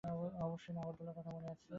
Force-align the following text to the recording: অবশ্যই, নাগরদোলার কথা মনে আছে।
অবশ্যই, 0.41 0.73
নাগরদোলার 0.75 1.15
কথা 1.17 1.31
মনে 1.31 1.47
আছে। 1.47 1.67